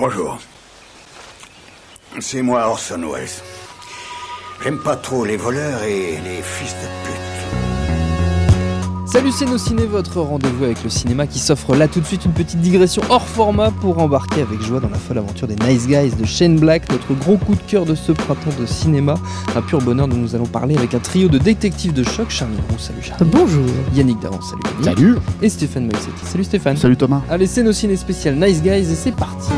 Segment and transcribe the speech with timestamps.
[0.00, 0.38] Bonjour.
[2.20, 3.28] C'est moi Orson Welles.
[4.64, 7.20] J'aime pas trop les voleurs et les fils de pute.
[9.04, 12.24] Salut c'est nos ciné, votre rendez-vous avec le cinéma qui s'offre là tout de suite
[12.24, 15.86] une petite digression hors format pour embarquer avec joie dans la folle aventure des Nice
[15.86, 19.16] Guys de Shane Black, notre gros coup de cœur de ce printemps de cinéma.
[19.54, 22.30] Un pur bonheur dont nous allons parler avec un trio de détectives de choc.
[22.30, 23.28] Charlie Roux, salut Charlie.
[23.30, 23.66] Bonjour.
[23.94, 24.98] Yannick Daran, salut Yannick.
[24.98, 26.78] Salut Et Stéphane Moïsetti, salut Stéphane.
[26.78, 29.50] Salut Thomas Allez c'est nos ciné spécial Nice Guys et c'est parti.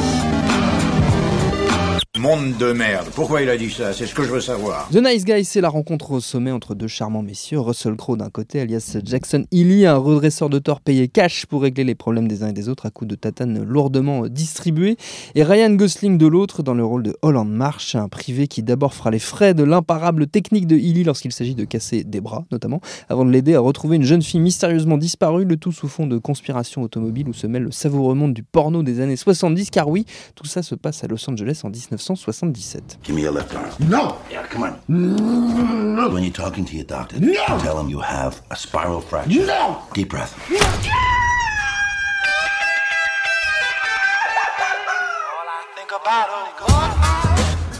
[2.22, 3.08] Monde de merde.
[3.16, 3.92] Pourquoi il a dit ça?
[3.92, 4.88] C'est ce que je veux savoir.
[4.92, 7.58] The Nice Guy, c'est la rencontre au sommet entre deux charmants messieurs.
[7.58, 11.82] Russell Crowe d'un côté, alias Jackson Healy, un redresseur de tort payé cash pour régler
[11.82, 14.96] les problèmes des uns et des autres à coups de tatane lourdement distribués.
[15.34, 18.94] Et Ryan Gosling de l'autre, dans le rôle de Holland Marsh, un privé qui d'abord
[18.94, 22.80] fera les frais de l'imparable technique de Healy lorsqu'il s'agit de casser des bras, notamment,
[23.08, 26.18] avant de l'aider à retrouver une jeune fille mystérieusement disparue, le tout sous fond de
[26.18, 30.06] conspiration automobile où se mêle le savoureux monde du porno des années 70, car oui,
[30.36, 31.70] tout ça se passe à Los Angeles en
[32.12, 33.00] 1977.
[33.02, 33.72] Give me your left arm.
[33.88, 36.12] Non Yeah, come on.
[36.12, 39.46] When you're talking to your doctor, tell him you have a spiral fracture.
[39.46, 40.38] Non Deep breath.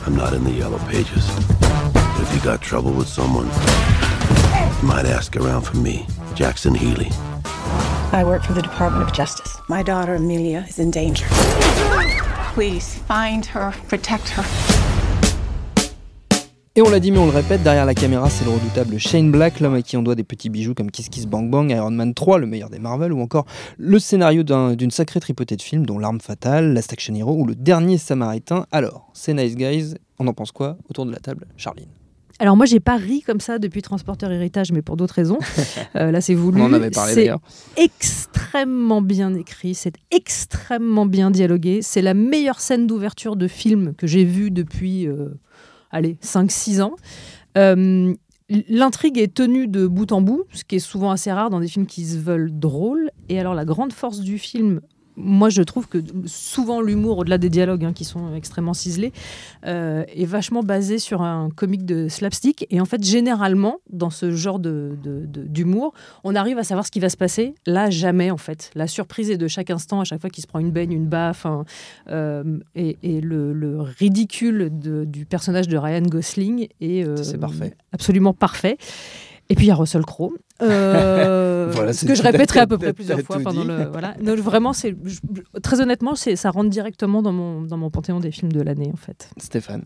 [0.04, 1.28] I'm not in the yellow pages.
[1.60, 3.46] But if you got trouble with someone,
[4.80, 7.10] you might ask around for me, Jackson Healy.
[8.12, 9.58] I work for the Department of Justice.
[9.68, 11.26] My daughter Amelia is in danger.
[12.54, 14.44] Please find her, protect her.
[16.74, 19.30] Et on l'a dit mais on le répète, derrière la caméra c'est le redoutable Shane
[19.30, 21.90] Black, l'homme à qui on doit des petits bijoux comme Kiss Kiss Bang Bang, Iron
[21.90, 23.44] Man 3, le meilleur des Marvel, ou encore
[23.78, 27.46] le scénario d'un- d'une sacrée tripotée de films dont L'arme fatale, Last Action Hero ou
[27.46, 28.66] Le Dernier Samaritain.
[28.72, 31.88] Alors, c'est Nice Guys, on en pense quoi autour de la table Charline?
[32.38, 35.38] Alors moi j'ai pas ri comme ça depuis Transporteur Héritage, mais pour d'autres raisons.
[35.96, 36.60] Euh, là c'est voulu.
[36.60, 37.40] On en avait parlé C'est d'ailleurs.
[37.76, 41.80] extrêmement bien écrit, c'est extrêmement bien dialogué.
[41.82, 45.28] C'est la meilleure scène d'ouverture de film que j'ai vue depuis, euh,
[45.90, 46.96] allez, 5-6 ans.
[47.58, 48.14] Euh,
[48.68, 51.68] L'intrigue est tenue de bout en bout, ce qui est souvent assez rare dans des
[51.68, 53.10] films qui se veulent drôles.
[53.30, 54.80] Et alors la grande force du film,
[55.16, 59.12] moi je trouve que souvent l'humour, au-delà des dialogues hein, qui sont extrêmement ciselés,
[59.66, 62.66] euh, est vachement basé sur un comique de slapstick.
[62.70, 65.92] Et en fait, généralement, dans ce genre de- de- de- d'humour,
[66.24, 67.54] on arrive à savoir ce qui va se passer.
[67.66, 68.70] Là, jamais, en fait.
[68.74, 71.06] La surprise est de chaque instant, à chaque fois qu'il se prend une baigne, une
[71.08, 71.46] baffe.
[71.46, 71.64] hein,
[72.10, 77.74] euh, et et le, le ridicule de- du personnage de Ryan Gosling est euh, parfait.
[77.92, 78.76] absolument parfait.
[79.48, 82.78] Et puis il y a Russell Crowe, euh, Voilà, ce que je répéterai à peu
[82.78, 83.68] près plusieurs fois pendant dit.
[83.68, 84.14] le voilà.
[84.22, 84.94] Non, vraiment, c'est
[85.62, 88.90] très honnêtement, c'est ça rentre directement dans mon dans mon panthéon des films de l'année
[88.92, 89.30] en fait.
[89.38, 89.84] Stéphane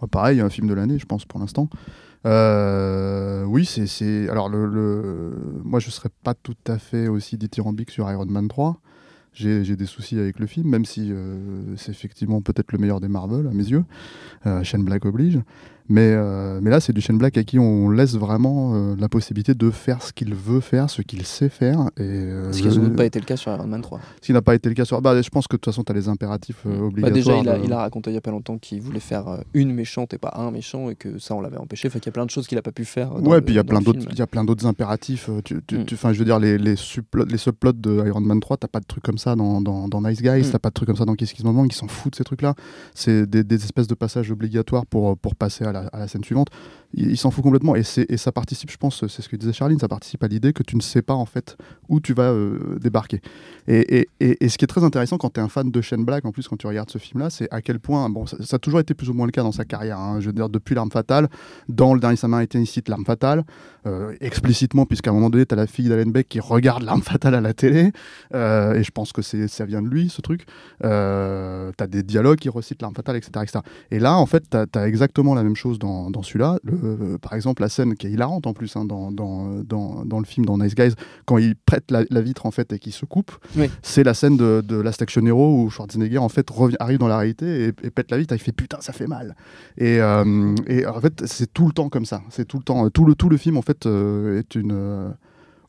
[0.00, 1.68] Oh, Pareil, un film de l'année, je pense, pour l'instant.
[2.24, 4.28] Euh, oui, c'est- c'est.
[4.28, 5.32] Alors, le, le-
[5.64, 8.80] moi, je serais pas tout à fait aussi dithyrambique sur Iron Man 3.
[9.32, 11.36] J'ai j'ai des soucis avec le film, même si euh,
[11.76, 13.84] c'est effectivement peut-être le meilleur des Marvel, à mes yeux.
[14.46, 15.38] Euh, Shane Black oblige.
[15.88, 19.08] Mais, euh, mais là, c'est du Shane Black à qui on laisse vraiment euh, la
[19.08, 21.88] possibilité de faire ce qu'il veut faire, ce qu'il sait faire.
[21.96, 24.00] Et, euh, Ce qui n'a je- pas été le cas sur Iron Man 3.
[24.20, 25.00] ce qui n'a pas été le cas sur.
[25.00, 27.12] Bah, je pense que de toute façon, tu as les impératifs euh, Bah obligatoires.
[27.14, 29.42] déjà, il a, de- il a raconté il n'y a pas longtemps qu'il voulait faire
[29.54, 31.88] une méchante et pas un méchant et que ça, on l'avait empêché.
[31.88, 33.10] Enfin, qu'il y a plein de choses qu'il n'a pas pu faire.
[33.14, 33.84] dans Ouais, le- puis il y a plein le
[34.46, 35.30] d'autres, impératifs.
[35.44, 35.84] Tu, tu- Mm.
[35.86, 38.68] tu- enfin, je veux dire, les les, subplots- les subplots de Iron Man 3, t'as
[38.68, 40.50] pas de trucs comme ça dans, dans, dans Nice Guys, Mm.
[40.52, 42.54] t'as pas de trucs comme ça dans Kiss Kiss Bang, ils s'en foutent ces trucs-là.
[42.94, 46.24] C'est des, des espèces de passages obligatoires pour pour passer à la, à la scène
[46.24, 46.48] suivante.
[46.94, 49.88] Il s'en foutent complètement et ça participe, je pense, c'est ce que disait Charline, ça
[49.88, 51.58] participe à l'idée que tu ne sais pas en fait
[51.90, 53.20] où tu vas euh, débarquer.
[53.66, 56.32] Et, ce qui est très intéressant quand tu es un fan de Shane Black, en
[56.32, 58.94] plus quand tu regardes ce film-là, c'est à quel point, bon, ça, a toujours été
[58.94, 59.98] plus ou moins le cas dans sa carrière.
[59.98, 60.20] hein.
[60.20, 61.28] je veux dire, depuis l'arme fatale,
[61.68, 63.44] dans le dernier Samaritain, il cite l'arme fatale
[63.86, 67.02] euh, explicitement, puisqu'à un moment donné, tu as la fille d'Alan Beck qui regarde l'arme
[67.02, 67.92] fatale à la télé,
[68.34, 70.46] euh, et je pense que ça vient de lui, ce truc.
[70.80, 73.58] Tu as des dialogues qui recitent l'arme fatale, etc., etc.
[73.90, 76.58] Et là, en fait, tu as, exactement la même chose dans, dans celui-là.
[76.62, 80.04] Le, euh, par exemple, la scène qui est hilarante en plus hein, dans, dans, dans,
[80.04, 80.94] dans le film, dans Nice Guys,
[81.26, 83.70] quand il prête la, la vitre en fait et qu'il se coupe, Oui.
[83.82, 87.08] c'est la scène de, de Last Action Hero où Schwarzenegger en fait revient, arrive dans
[87.08, 89.36] la réalité et, et pète la vitre, et il fait putain ça fait mal.
[89.76, 92.88] Et, euh, et en fait c'est tout le temps comme ça, c'est tout le temps,
[92.90, 95.14] tout le, tout le film en fait euh, est une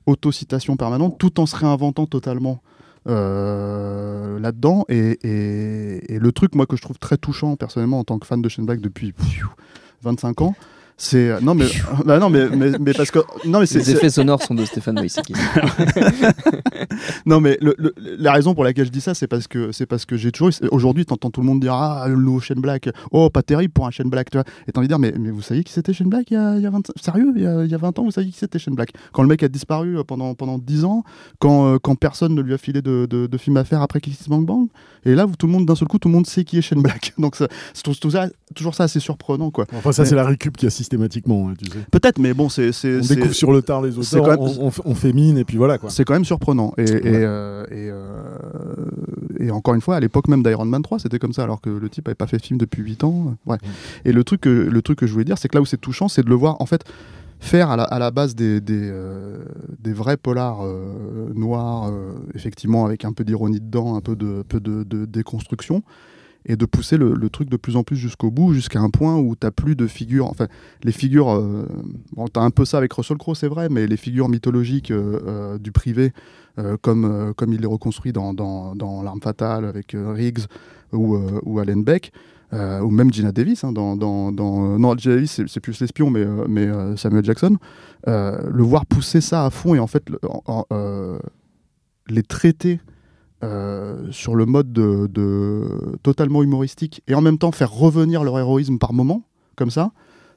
[0.05, 2.61] autocitation permanente tout en se réinventant totalement.
[3.07, 8.03] euh, là-dedans et, et- et le truc moi que je trouve très touchant personnellement en
[8.03, 9.47] tant que fan de Shane Black depuis pfiou,
[10.01, 10.55] 25 ans
[11.01, 11.65] c'est non mais
[12.05, 14.53] bah non mais, mais, mais parce que non mais c'est Les c'est- effets sonores sont
[14.53, 15.33] de Stéphane Moïsaki.
[17.25, 19.85] non mais le- le- la raison pour laquelle je dis ça c'est parce que c'est
[19.85, 22.89] parce que j'ai toujours aujourd'hui t'entends tout le monde dire ah le nouveau Shane Black
[23.11, 24.45] oh pas terrible pour un Shane Black tu vois.
[24.67, 26.37] Et t'as envie de dire mais, mais vous saviez qui c'était Shane Black il y
[26.37, 28.11] a, il y a 20 sérieux il y a, il y a 20 ans vous
[28.11, 28.91] saviez qui c'était Shane Black?
[29.13, 31.03] Quand le mec a disparu euh, pendant pendant 10 ans
[31.39, 34.01] quand euh, quand personne ne lui a filé de, de, de film à faire après
[34.01, 34.67] Kiss Bang Bang
[35.05, 36.81] et là tout le monde d'un seul coup tout le monde sait qui est Shane
[36.81, 37.13] Black.
[37.17, 37.47] Donc ça-
[38.55, 39.65] toujours ça assez surprenant quoi.
[39.75, 41.77] Enfin, ça, Mais- c'est la récup qui a systématiquement, hein, tu sais.
[41.91, 45.13] peut-être mais bon c'est On découvre sur le tard les auteurs, même- on, on, fait-
[45.13, 45.89] mine, et puis voilà, quoi.
[45.89, 46.73] C'est quand même surprenant.
[46.77, 48.35] Et, et, euh, et, euh,
[49.39, 51.69] et encore une fois, à l'époque même d'Iron Man 3, c'était comme ça, alors que
[51.69, 53.35] le type avait pas fait film depuis 8 ans.
[53.45, 53.57] Ouais.
[54.05, 55.77] Et le truc, que, le truc que je voulais dire, c'est que là où c'est
[55.79, 56.83] touchant, c'est de le voir, en fait,
[57.39, 59.37] faire à la, à la base des, des, euh,
[59.79, 64.43] des vrais polars euh, noirs, euh, effectivement, avec un peu d'ironie dedans, un peu de,
[64.47, 65.83] peu de, de déconstruction.
[66.45, 69.35] Et de pousser le, truc de plus en plus jusqu'au bout, jusqu'à un point où
[69.35, 70.27] t'as plus de figures.
[70.27, 70.47] Enfin,
[70.83, 71.29] les figures.
[71.31, 71.67] euh,
[72.13, 75.19] bon, t'as un peu ça avec Russell Crowe, c'est vrai, mais les figures mythologiques euh,
[75.27, 76.13] euh, du privé,
[76.57, 80.45] euh, comme, comme il les reconstruit dans, dans, L'Arme Fatale avec Riggs
[80.93, 82.11] ou, ou Alan Beck,
[82.53, 83.63] ou même Gina Davis.
[83.63, 87.57] hein, dans, dans, dans- non, Gina Davis, c'est, plus l'espion, mais, mais Samuel Jackson.
[88.07, 90.03] Le voir pousser ça à fond et en fait
[92.07, 92.79] les traiter.
[93.43, 98.77] Euh, sur le mode de, totalement humoristique et en même temps faire revenir leur héroïsme
[98.77, 99.23] par moment
[99.55, 99.91] comme ça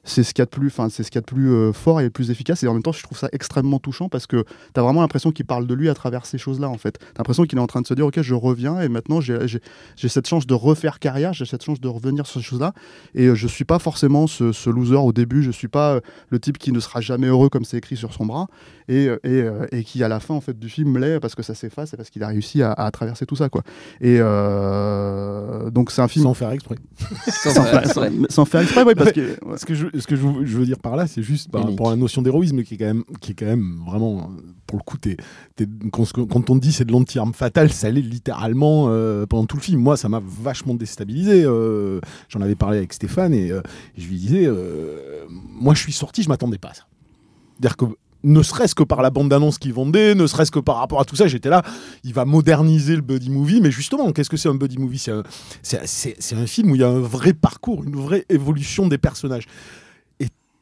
[0.05, 1.49] c'est ce qu'il y a de plus, enfin, c'est ce qu'il y a de plus
[1.49, 2.61] euh, fort et le plus efficace.
[2.63, 5.31] Et en même temps, je trouve ça extrêmement touchant parce que tu as vraiment l'impression
[5.31, 6.97] qu'il parle de lui à travers ces choses-là, en fait.
[6.99, 9.21] Tu as l'impression qu'il est en train de se dire, OK, je reviens et maintenant
[9.21, 9.61] j'ai j'ai-
[9.95, 12.73] j'ai cette chance de refaire carrière, j'ai cette chance de revenir sur ces choses-là.
[13.15, 15.99] Et euh, je suis pas forcément ce, ce loser au début, je suis pas euh,
[16.29, 18.47] le type qui ne sera jamais heureux comme c'est écrit sur son bras
[18.89, 21.55] et, et, et qui, à la fin, en fait, du film l'est parce que ça
[21.55, 23.63] s'efface et parce qu'il a réussi à, à traverser tout ça, quoi.
[24.01, 26.23] Et euh, donc, c'est un film.
[26.25, 26.75] Sans faire exprès.
[27.27, 28.09] Sans sans faire exprès.
[28.09, 29.21] sans- sans faire exprès, oui, parce que.
[29.45, 29.57] ouais.
[29.57, 31.61] Ce que je, ce que je, veux- je veux dire par là, c'est juste par
[31.61, 31.71] Unique.
[31.73, 34.31] rapport à la notion d'héroïsme qui est quand même, qui est quand même vraiment,
[34.67, 34.97] pour le coup,
[35.91, 39.61] quand, quand on dit c'est de l'anti-arme fatale, ça l'est littéralement euh, pendant tout le
[39.61, 39.81] film.
[39.81, 41.43] Moi, ça m'a vachement déstabilisé.
[41.45, 41.99] euh,
[42.29, 43.61] J'en avais parlé avec Stéphane et euh,
[43.97, 44.47] je lui disais,
[45.29, 46.83] moi, je suis sorti, je m'attendais pas à ça.
[47.59, 47.85] C'est-à-dire que
[48.25, 51.17] ne serait-ce que par la bande-annonce qu'il vendait, ne serait-ce que par rapport à tout
[51.17, 51.61] ça, j'étais là,
[52.05, 55.03] il va moderniser le buddy movie, mais justement, qu'est-ce que c'est un buddy movie?
[55.09, 55.23] Un,
[55.61, 59.43] c'est un film où il y a un vrai parcours, une vraie évolution des personnages.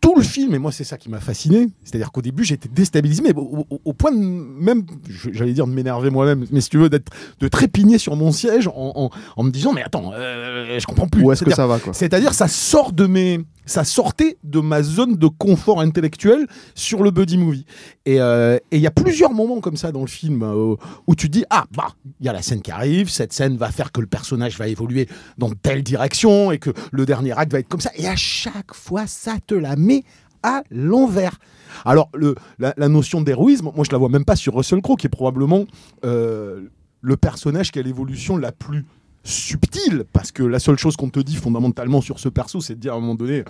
[0.01, 3.21] Tout le film, et moi c'est ça qui m'a fasciné, c'est-à-dire qu'au début j'étais déstabilisé,
[3.21, 4.83] mais au, au- au point de même,
[5.31, 8.67] j'allais dire de m'énerver moi-même, mais si tu veux, d'être, de trépigner sur mon siège
[8.67, 11.21] en, en- en me disant, mais attends, euh, je comprends plus.
[11.23, 11.93] Où est-ce que ça va, quoi?
[11.93, 17.11] c'est-à-dire, ça sort de mes, ça sortait de ma zone de confort intellectuel sur le
[17.11, 17.65] buddy movie.
[18.05, 20.75] Et euh, et il y a plusieurs moments comme ça dans le film euh,
[21.05, 21.89] où tu dis ah bah
[22.19, 24.67] il y a la scène qui arrive, cette scène va faire que le personnage va
[24.67, 25.07] évoluer
[25.37, 27.91] dans telle direction et que le dernier acte va être comme ça.
[27.95, 30.03] Et à chaque fois, ça te la met
[30.41, 31.37] à l'envers.
[31.85, 34.97] Alors le, la, la notion d'héroïsme, moi je la vois même pas sur Russell Crowe
[34.97, 35.65] qui est probablement
[36.03, 36.61] euh,
[37.01, 38.85] le personnage qui a l'évolution la plus
[39.23, 42.79] subtile, parce que la seule chose qu'on te dit fondamentalement sur ce perso, c'est de
[42.79, 43.43] dire à un moment donné,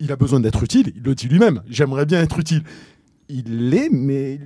[0.00, 2.62] il a besoin d'être utile, il le dit lui-même, j'aimerais bien être utile.
[3.28, 4.38] Il l'est, mais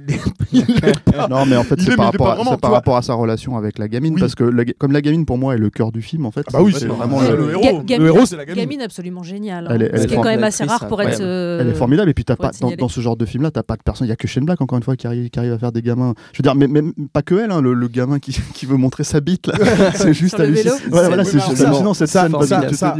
[0.52, 1.28] il l'est- pas.
[1.30, 2.72] Non, mais en fait, Il c'est est, par, rapport pas à, vraiment, c'est tu par
[2.72, 4.20] rapport à sa relation avec la gamine, Oui.
[4.20, 6.44] parce que la comme la gamine, pour moi, est le cœur du film, en fait.
[6.48, 7.62] Ah bah oui, c'est c'est vraiment le- le héros.
[7.62, 8.62] Ga- Le gamine- héros, c'est la gamine.
[8.64, 9.66] Gamine absolument géniale.
[9.66, 9.72] hein.
[9.74, 10.44] Elle est- ce est qui est quand même formidable.
[10.44, 11.20] assez rare pour être.
[11.20, 13.50] Euh, Elle est formidable et puis t'as faut pas dans, ce genre de film là
[13.50, 15.28] t'as pas de personne il y a que Shane Black encore une fois qui arrive,
[15.30, 17.60] qui arrive à faire des gamins je veux dire mais même pas que elle hein,
[17.60, 19.54] le, le gamin qui, qui veut montrer sa bite là
[19.94, 22.32] c'est juste hallucinant voilà, c'est hallucinant cette scène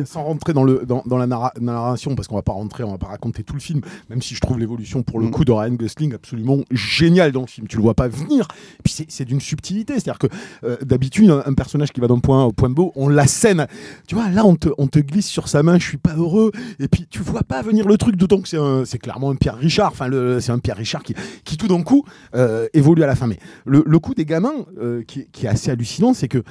[0.04, 1.26] sans rentrer dans, le, dans, dans la,
[1.60, 4.34] narration, parce qu'on va pas rentrer, on va pas raconter tout le film, même si
[4.34, 5.30] je trouve l'évolution pour le Mm.
[5.30, 7.66] coup de Ryan Gosling absolument génial dans le film.
[7.66, 8.46] Tu le vois pas venir.
[8.78, 10.26] Et puis c'est- d'une subtilité, c'est-à-dire que
[10.64, 13.66] euh, d'habitude un, personnage qui va d'un point au point B, on la scène.
[14.06, 16.50] Tu vois, là on te, on te glisse sur sa main, je suis pas heureux.
[16.78, 18.48] Et puis tu vois pas venir le truc, d'autant que
[18.84, 19.92] c'est clairement un Pierre Richard.
[19.92, 20.08] Enfin,
[20.40, 23.26] c'est un Pierre Richard qui, qui tout d'un coup euh, évolue à la fin.
[23.26, 26.42] Mais le, le coup des gamins, euh, qui, qui est assez hallucinant, c'est que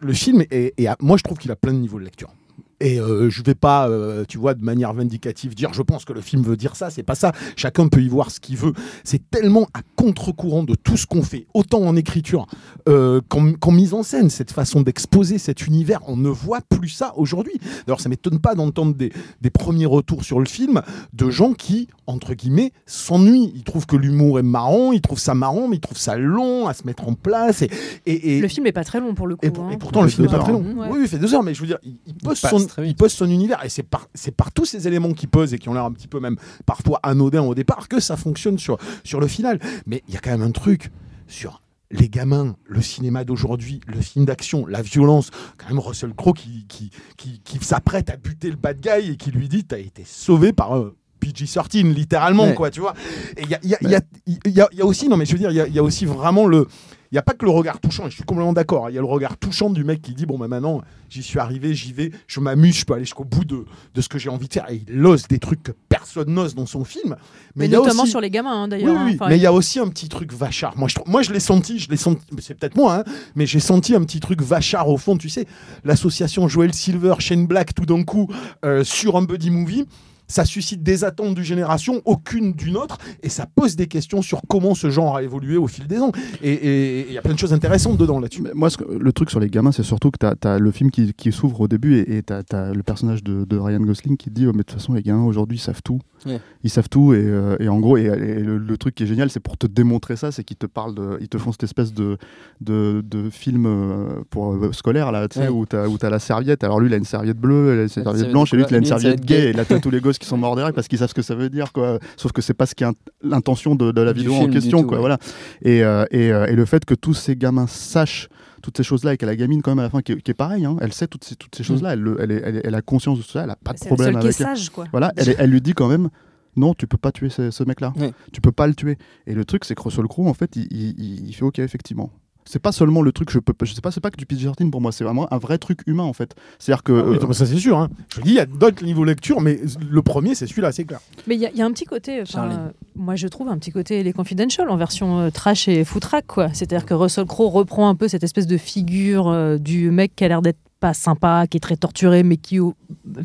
[0.00, 2.30] le film est, moi je trouve qu'il a plein de niveaux de lecture.
[2.80, 6.12] Et euh, je vais pas, euh, tu vois, de manière vindicative dire je pense que
[6.12, 7.32] le film veut dire ça, c'est pas ça.
[7.56, 8.72] Chacun peut y voir ce qu'il veut.
[9.02, 12.46] C'est tellement à contre-courant de tout ce qu'on fait, autant en écriture
[12.88, 15.98] euh, qu'en qu'en mise en scène, cette façon d'exposer cet univers.
[16.06, 17.54] On ne voit plus ça aujourd'hui.
[17.86, 20.80] D'ailleurs, ça m'étonne pas d'entendre des, des premiers retours sur le film
[21.12, 23.50] de gens qui, entre guillemets, s'ennuient.
[23.56, 26.68] Ils trouvent que l'humour est marrant, ils trouvent ça marrant, mais ils trouvent ça long
[26.68, 27.62] à se mettre en place.
[27.62, 27.70] Et,
[28.06, 29.44] et, et- Le film est pas très long pour le coup.
[29.44, 29.70] et, pour- hein.
[29.72, 30.82] et pourtant, le Il film n'est pas très heures, long.
[30.82, 30.88] hein.
[30.92, 32.67] Oui, il fait deux heures, mais je veux dire, il, il pose, son.
[32.84, 33.64] Il pose son univers.
[33.64, 36.08] Et c'est par, par tous ces éléments qu'il pose et qui ont l'air un petit
[36.08, 39.58] peu même parfois anodins au départ que ça fonctionne sur, sur le final.
[39.86, 40.90] Mais il y a quand même un truc
[41.26, 45.30] sur les gamins, le cinéma d'aujourd'hui, le film d'action, la violence.
[45.56, 49.16] Quand même, Russell Crowe qui, qui, qui, qui s'apprête à buter le bad guy et
[49.16, 50.76] qui lui dit T'as été sauvé par.
[50.76, 52.54] euh, PG-13, littéralement, Ouais.
[52.54, 52.94] quoi, tu vois.
[53.36, 55.74] Et il y a, y a- y y aussi, non, mais je veux dire, il
[55.74, 56.68] y a aussi vraiment le,
[57.10, 58.86] il n'y a pas que le regard touchant, et je suis complètement d'accord.
[58.86, 58.90] hein.
[58.90, 61.38] Il y a le regard touchant du mec qui dit Bon, bah maintenant, j'y suis
[61.38, 64.28] arrivé, j'y vais, je m'amuse, je peux aller jusqu'au bout de, de ce que j'ai
[64.28, 64.70] envie de faire.
[64.70, 67.16] Et il ose des trucs que personne n'ose dans son film.
[67.56, 68.92] Mais, il y a notamment aussi- sur les gamins, hein, d'ailleurs.
[68.92, 69.16] oui, hein.
[69.22, 69.26] oui.
[69.28, 70.76] Mais il y a aussi un petit truc vachard.
[70.76, 73.60] Moi, je, moi, je l'ai senti, je l'ai senti, c'est peut-être moi, hein, mais j'ai
[73.60, 75.16] senti un petit truc vachard au fond.
[75.16, 75.46] Tu sais,
[75.84, 78.28] l'association Joel Silver, Shane Black, tout d'un coup,
[78.64, 79.86] euh, sur un buddy movie.
[80.28, 84.42] Ça suscite des attentes d'une génération, aucune d'une autre, et ça pose des questions sur
[84.48, 86.12] comment ce genre a évolué au fil des ans.
[86.42, 88.42] Et- il y a plein de choses intéressantes dedans là-dessus.
[88.54, 90.90] Moi, ce que- le truc sur les gamins, c'est surtout que tu as, le film
[90.90, 94.30] qui, qui s'ouvre au début et tu as, le personnage de, de Ryan Gosling qui
[94.30, 96.00] dit oh, Mais de toute façon, les gamins aujourd'hui, ils savent tout.
[96.26, 96.40] Ouais.
[96.62, 97.14] Ils savent tout.
[97.14, 99.56] Et, euh, et en gros, et, et le, le truc qui est génial, c'est pour
[99.56, 102.18] te démontrer ça c'est qu'ils te parlent de, ils te font cette espèce de,
[102.60, 105.54] de, de film euh, pour, euh, scolaire là, tu sais, Ouais.
[105.54, 106.64] où tu as, la serviette.
[106.64, 108.74] Alors lui, il a une serviette bleue, elle a une serviette blanche, et lui, il
[108.74, 109.50] a une serviette gay.
[109.50, 111.14] Et là, tu as tous les gosses qui sont morts derrière parce qu'ils savent ce
[111.14, 111.72] que ça veut dire.
[111.72, 111.98] Quoi.
[112.16, 114.52] Sauf que c'est pas ce qui est int- l'intention de, de la vidéo film en
[114.52, 114.82] question.
[114.82, 115.00] tout, quoi, ouais.
[115.00, 115.18] voilà.
[115.62, 118.28] Et, euh, et, euh, et le fait que tous ces gamins sachent
[118.62, 120.20] toutes ces choses-là et qu'elle a la gamine quand même à la fin qui est,
[120.20, 122.60] qui est pareil, hein, elle sait toutes ces, toutes ces choses-là, elle, le- elle, elle,
[122.64, 124.84] elle a conscience de ça, elle a pas de problème qui est avec sage, quoi.
[124.90, 126.08] Voilà, elle, lui dit quand même
[126.56, 128.10] non, tu peux pas tuer ce, ce mec-là, Ouais.
[128.32, 128.98] tu peux pas le tuer.
[129.28, 132.10] Et le truc, c'est que Russell Crowe, en fait, il, il- il fait ok, effectivement.
[132.50, 134.70] C'est pas seulement le truc, je peux, je sais pas, c'est pas que du PG-13
[134.70, 136.34] pour moi, c'est vraiment un vrai truc humain en fait.
[136.58, 137.76] C'est-à-dire que Ah oui, euh, ça c'est sûr.
[137.78, 137.88] hein.
[138.08, 140.84] Je te dis, il y a d'autres niveaux lecture, mais le premier, c'est celui-là, c'est
[140.84, 141.00] clair.
[141.26, 143.58] Mais il y, a- il y a un petit côté, euh, moi je trouve un
[143.58, 146.48] petit côté Les Confidential en version euh, trash et foutraque, quoi.
[146.54, 150.24] C'est-à-dire que Russell Crowe reprend un peu cette espèce de figure euh, du mec qui
[150.24, 152.58] a l'air d'être pas sympa, qui est très torturé, mais qui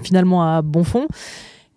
[0.01, 1.07] finalement a bon fond.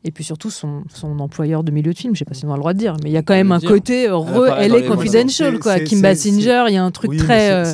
[0.05, 2.51] Et puis surtout son, son employeur de milieu de film, je sais pas si on
[2.53, 3.69] a le droit de dire, mais il y a quand même un dire.
[3.69, 5.81] côté euh, re, les- confidential, quoi.
[5.81, 7.65] Kim Basinger, il y a un truc Oui, très.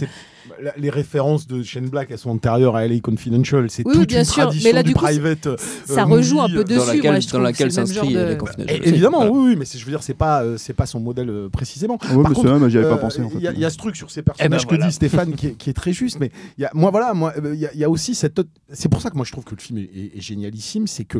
[0.62, 3.68] La- Les références de Shane Black, elles sont antérieures à LA Confidential.
[3.70, 5.46] C'est Oui, toute bien une sûr, tradition mais là, du du coup, private.
[5.46, 8.36] euh, ça rejoue un peu dessus, dans laquelle, moi, je dans laquelle s'inscrit de- les
[8.36, 8.80] Confidential.
[8.82, 11.28] Et- évidemment, oui, oui, mais je veux dire, c'est pas, euh, c'est pas son modèle
[11.30, 11.94] euh, précisément.
[11.94, 13.36] ouais, Par mais contre, c'est vrai, j'y avais pas pensé en fait.
[13.38, 14.78] Il y, a- il y a ce truc sur ces Eh ben personnages voilà.
[14.84, 17.12] que dit Stéphane qui est, qui est très juste, mais il y a, moi voilà,
[17.14, 18.38] moi il y, a- il y a aussi cette.
[18.38, 20.86] autre- C'est pour ça que moi je trouve que le film est, est- est génialissime,
[20.86, 21.18] c'est que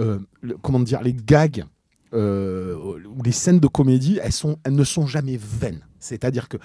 [0.00, 1.64] euh, le- comment dire les gags
[2.12, 5.80] euh, ou les scènes de comédie, elles sont, elles ne sont jamais vaines.
[6.04, 6.56] C'est-à-dire que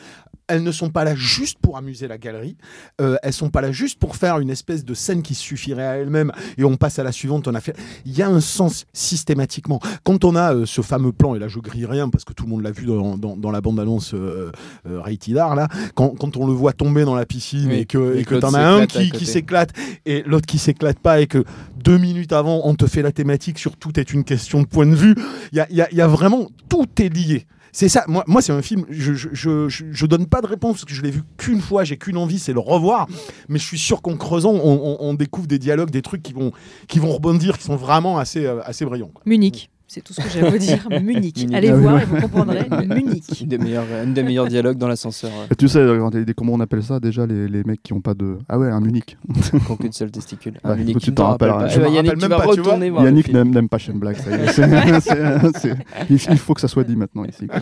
[0.48, 2.58] elles ne sont pas là juste pour amuser la galerie,
[3.02, 5.98] euh, elles sont pas là juste pour faire une espèce de scène qui suffirait à
[5.98, 7.48] elle-même et on passe à la suivante.
[7.48, 7.76] On a fait.
[8.06, 9.80] Il y a un sens systématiquement.
[10.04, 12.46] Quand on a euh, ce fameux plan et là je grille rien parce que tout
[12.46, 14.52] le monde l'a vu dans, dans- dans la bande-annonce euh,
[14.88, 17.86] euh, Rated R, là, quand, quand on le voit tomber dans la piscine Oui, et
[17.86, 19.70] que et que t'en as un qui, s'éclate
[20.06, 21.44] et l'autre qui s'éclate pas et que
[21.84, 24.86] deux minutes avant on te fait la thématique sur tout est une question de point
[24.88, 25.16] de vue.
[25.52, 27.46] Il y a, il y a- il y a vraiment tout est lié.
[27.72, 30.94] C'est ça, moi, c'est un film, je, je, je, donne pas de réponse parce que
[30.94, 33.08] je l'ai vu qu'une fois, j'ai qu'une envie, c'est le revoir.
[33.48, 36.52] Mais je suis sûr qu'en creusant, on, découvre des dialogues, des trucs qui vont,
[36.88, 39.12] qui vont rebondir, qui sont vraiment assez, euh, assez brillants.
[39.26, 39.70] Munich.
[39.92, 40.88] C'est tout ce que j'ai à vous dire.
[41.02, 41.36] Munich.
[41.36, 41.50] Munich.
[41.54, 42.04] Allez Ah voir ouais.
[42.04, 42.68] et vous comprendrez.
[42.88, 43.24] Munich.
[43.42, 45.32] Une des meilleures, une des meilleurs dialogues dans l'ascenseur.
[45.50, 47.94] Et tu sais, quand il dit- comment on appelle ça déjà les, les mecs qui
[47.94, 48.38] ont pas de.
[48.48, 49.18] Ah ouais, un unique.
[49.68, 50.54] Conclut de seul testicule.
[50.64, 51.68] Ouais, Un Munich, écoute, tu t'en rappelles pas.
[51.70, 52.52] Je Yannick, tu même vas pas, tu vois.
[52.74, 54.18] retourner voir le Yannick n'aime pas Shane Black.
[54.18, 55.76] ça y est,
[56.10, 57.48] il, il faut que ça soit dit maintenant ici.
[57.48, 57.60] quoi.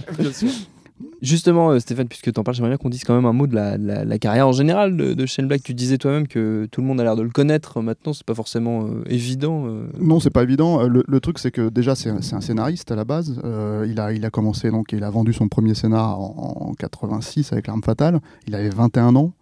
[1.21, 3.47] Justement, euh, Stéphane, puisque tu en parles, j'aimerais bien qu'on dise quand même un mot
[3.47, 5.63] de la, carrière en général de, Shane Black.
[5.63, 8.35] Tu disais toi-même que tout le monde a l'air de le connaître maintenant, c'est pas
[8.35, 9.65] forcément euh, évident.
[9.67, 9.87] euh.
[9.99, 10.87] Non, c'est pas évident.
[10.87, 13.41] Le, truc, c'est que déjà, c'est un, scénariste à la base.
[13.85, 17.51] Il, a, il a commencé, donc, il a vendu son premier scénar en, en 86
[17.51, 18.19] avec L'Arme Fatale.
[18.47, 19.33] Il avait 21 ans.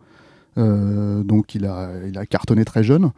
[0.57, 3.11] Donc, il a, il a cartonné très jeune.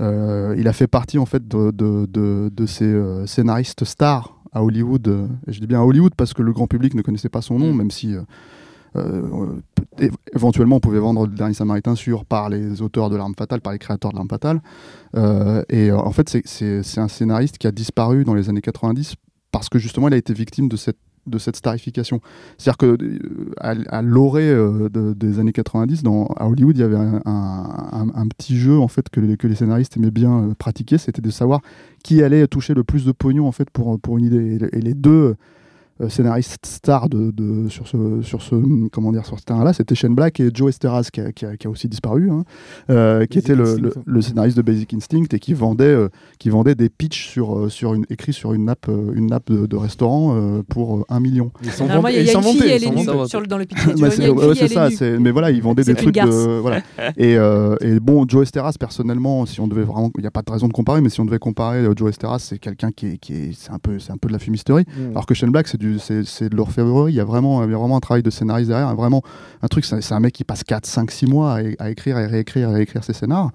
[0.00, 2.94] Il a fait partie, en fait, de, de, ces
[3.26, 5.06] scénaristes stars à Hollywood.
[5.08, 7.42] Euh, et je dis bien à Hollywood parce que le grand public ne connaissait pas
[7.42, 7.76] son nom, Mm.
[7.76, 8.14] même si.
[8.14, 8.22] euh,
[8.96, 9.60] euh,
[10.34, 13.72] éventuellement, on pouvait vendre le dernier Samaritain sur par les auteurs de l'arme fatale, par
[13.72, 14.60] les créateurs de l'arme fatale.
[15.68, 19.16] Et en fait, c'est un scénariste qui a disparu dans les années 90
[19.50, 22.20] parce que justement, il a été victime de cette de cette starification.
[22.58, 26.84] C'est-à-dire que euh, à, l'orée euh, de- des années 90, dans, à Hollywood, il y
[26.84, 30.98] avait un, petit jeu en fait que les, que les scénaristes aimaient bien euh, pratiquer,
[30.98, 31.60] c'était de savoir
[32.02, 34.58] qui allait toucher le plus de pognon en fait pour, pour une idée.
[34.72, 35.36] Et les deux
[36.00, 38.56] euh, scénaristes stars de, de- sur ce sur ce
[38.88, 41.56] comment dire sur ce terrain-là, c'était Shane Black et Joe Esteras qui a, qui a-
[41.56, 42.44] qui a aussi disparu, hein,
[42.90, 43.54] euh, qui Basic était
[44.06, 46.08] le, scénariste de Basic Instinct et qui vendait euh,
[46.38, 49.76] qui vendait des pitchs sur sur une écrits sur une nappe une nappe de, de
[49.76, 51.50] restaurant euh, pour un million.
[51.62, 53.78] Ils s'en Généralement, il y a une fille, elle est nue dans le pitch.
[53.84, 55.18] C'est ouais, ça.
[55.18, 56.34] Mais voilà, ils vendaient des trucs de garce.
[56.60, 56.82] voilà.
[57.16, 60.42] Et, euh, et bon, Joe Esteras, personnellement, si on devait vraiment, il n'y a pas
[60.42, 63.06] de raison de comparer, mais si on devait comparer, euh, Joe Esteras, c'est quelqu'un qui
[63.06, 64.84] est, qui est, c'est un peu, c'est un peu de la fumisterie.
[64.86, 65.10] Mm.
[65.10, 67.12] Alors que Shane Black, c'est du, c'est, de l'orfèvrerie.
[67.12, 68.94] Il y a vraiment, il y a vraiment un travail de scénariste derrière.
[68.94, 69.22] Vraiment,
[69.62, 69.84] un truc.
[69.84, 73.04] C'est, un mec qui passe 4, 5, 6 mois à, écrire, à réécrire, à réécrire
[73.04, 73.50] ses scénars.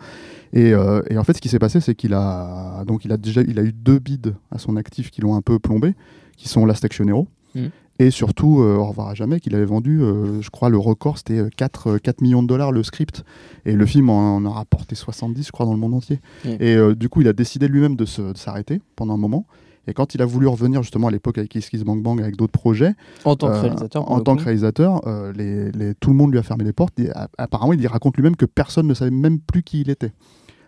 [0.53, 3.17] Et, euh, et en fait, ce qui s'est passé, c'est qu'il a, donc, il a
[3.17, 5.95] déjà, il a eu deux bids à son actif qui l'ont un peu plombé,
[6.37, 7.27] qui sont Last Action Hero.
[7.55, 7.67] Mm.
[8.01, 11.17] Et surtout, euh, Au revoir à jamais, qu'il avait vendu, euh, je crois, le record,
[11.17, 13.25] c'était euh, 4, 4 millions de dollars le script.
[13.65, 16.21] Et le film en, en a rapporté 70, je crois, dans le monde entier.
[16.45, 16.49] Mm.
[16.61, 19.45] Et du coup, il a décidé lui-même de s'arrêter pendant un moment.
[19.89, 22.35] Et quand il a voulu revenir justement à l'époque avec Kiss Kiss Bang Bang, avec
[22.35, 22.93] d'autres projets,
[23.25, 24.11] En tant que euh, réalisateur.
[24.11, 26.99] en tant que réalisateur, euh, les, les- tout le monde lui a fermé les portes.
[26.99, 30.11] Et, a- apparemment, il raconte lui-même que personne ne savait même plus qui il était.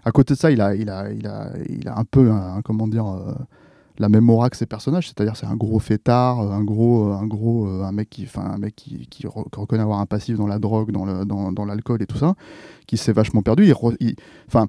[0.04, 2.62] À côté de ça, il a, il a, il a, il a un peu, un-
[2.64, 3.34] comment dire, euh,
[4.00, 5.08] la même aura que ses personnages.
[5.08, 8.58] C'est-à-dire, c'est un gros fêtard, un gros, un gros, euh, un mec qui, enfin, un
[8.58, 11.52] mec qui, qui re- qui reconnaît avoir un passif dans la drogue, dans le, dans,
[11.52, 12.34] dans l'alcool et tout ça,
[12.88, 13.66] qui s'est vachement perdu.
[13.68, 14.16] Il re- il-
[14.48, 14.68] Enfin.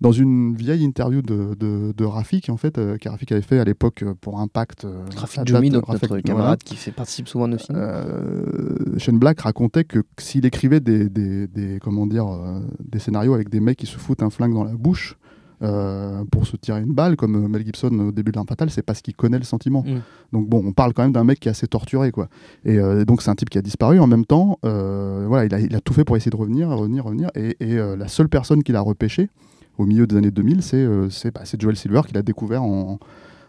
[0.00, 3.58] Dans une vieille interview de, de, de Rafik, en fait, euh, que Rafik avait fait
[3.58, 4.84] à l'époque euh, pour Impact.
[4.84, 6.22] euh, Rafik, notre voilà.
[6.22, 7.78] camarade qui fait participe souvent à nos films.
[7.78, 13.34] Euh, Shane Black racontait que s'il écrivait des, des, des- comment dire, euh, des scénarios
[13.34, 15.16] avec des mecs qui se foutent un flingue dans la bouche
[15.62, 19.00] euh, pour se tirer une balle, comme Mel Gibson au début de Fatale, c'est parce
[19.00, 19.82] qu'il connaît le sentiment.
[19.86, 20.00] Mm.
[20.32, 22.28] Donc bon, on parle quand même d'un mec qui est assez torturé, quoi.
[22.64, 24.00] Et euh, donc c'est un type qui a disparu.
[24.00, 26.68] En même temps, euh, voilà, il a, il a tout fait pour essayer de revenir,
[26.68, 27.30] revenir, revenir.
[27.34, 29.30] Et, et, la seule personne qu'il a repêché
[29.78, 32.98] au milieu des années 2000, c'est euh, bah, c'est Joel Silver qu'il a découvert en,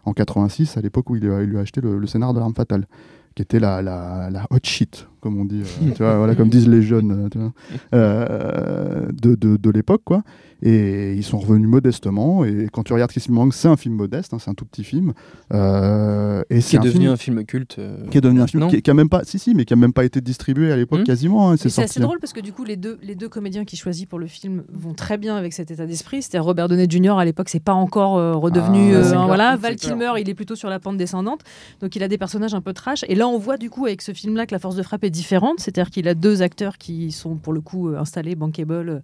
[0.06, 2.88] en 86, à l'époque où il, a- lui a acheté le, scénar de L'Arme Fatale
[3.36, 6.50] qui était la, la, la hot shit, comme on dit, euh, tu vois, voilà, comme
[6.50, 7.52] disent les jeunes euh, tu vois,
[7.96, 10.04] euh, de, de, de l'époque.
[10.06, 10.22] quoi.
[10.62, 12.46] Et ils sont revenus modestement.
[12.46, 14.84] Et quand tu regardes Kiss Me c'est un film modeste, hein, c'est un tout petit
[14.84, 15.14] film.
[15.54, 17.76] Euh, et Qui c'est est un devenu film un film culte.
[17.80, 19.66] euh, qui est devenu un film non qui, qui a même pas, si si, mais
[19.66, 21.04] qui a même pas été distribué à l'époque Hmm.
[21.04, 21.52] quasiment.
[21.52, 23.76] hein, C'est sorti- assez drôle parce que du coup, les deux, les deux comédiens qui
[23.76, 26.22] choisit pour le film vont très bien avec cet état d'esprit.
[26.22, 27.18] C'était Robert Downey Jr.
[27.20, 28.94] à l'époque, c'est pas encore euh, redevenu.
[28.96, 29.76] Ah, euh, voilà, Val.
[29.76, 31.42] Kilmer, il est plutôt sur la pente descendante.
[31.82, 33.04] Donc il a des personnages un peu trash.
[33.10, 35.10] Et là, on voit du coup avec ce film-là que la force de frappe est
[35.16, 35.60] différente.
[35.60, 39.00] C'est-à-dire qu'il a deux acteurs qui sont pour le coup euh, installés, bankable, euh,